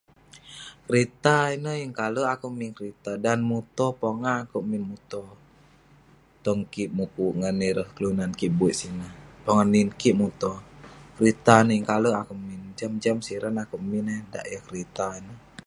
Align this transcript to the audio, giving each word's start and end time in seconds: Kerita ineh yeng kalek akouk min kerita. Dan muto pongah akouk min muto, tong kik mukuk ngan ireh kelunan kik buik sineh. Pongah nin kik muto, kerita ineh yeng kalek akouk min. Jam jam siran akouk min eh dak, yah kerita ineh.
Kerita 0.85 1.35
ineh 1.55 1.75
yeng 1.81 1.93
kalek 1.99 2.27
akouk 2.33 2.55
min 2.59 2.71
kerita. 2.77 3.11
Dan 3.25 3.39
muto 3.49 3.85
pongah 4.01 4.35
akouk 4.43 4.65
min 4.71 4.83
muto, 4.89 5.23
tong 6.45 6.61
kik 6.73 6.93
mukuk 6.97 7.31
ngan 7.39 7.57
ireh 7.69 7.89
kelunan 7.95 8.31
kik 8.39 8.51
buik 8.59 8.75
sineh. 8.81 9.11
Pongah 9.45 9.67
nin 9.73 9.87
kik 10.01 10.17
muto, 10.21 10.51
kerita 11.15 11.53
ineh 11.61 11.75
yeng 11.75 11.89
kalek 11.91 12.15
akouk 12.21 12.39
min. 12.47 12.61
Jam 12.79 12.93
jam 13.03 13.17
siran 13.25 13.61
akouk 13.63 13.81
min 13.91 14.05
eh 14.15 14.21
dak, 14.33 14.45
yah 14.53 14.61
kerita 14.67 15.05
ineh. 15.19 15.39